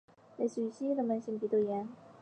[0.37, 1.87] 类似于西医的慢性化脓性鼻窦炎。